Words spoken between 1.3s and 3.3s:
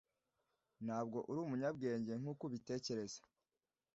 umunyabwenge nkuko ubitekereza